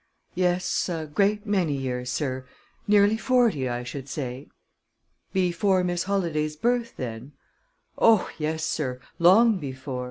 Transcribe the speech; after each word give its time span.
"Yes, 0.33 0.89
a 0.89 1.05
great 1.05 1.45
many 1.45 1.73
years, 1.73 2.09
sir 2.09 2.47
nearly 2.87 3.17
forty, 3.17 3.69
I 3.69 3.83
should 3.83 4.09
say." 4.09 4.47
"Before 5.31 5.83
Miss 5.83 6.05
Holladay's 6.05 6.55
birth, 6.55 6.97
then?" 6.97 7.33
"Oh, 7.99 8.27
yes, 8.39 8.63
sir; 8.63 8.99
long 9.19 9.59
before. 9.59 9.99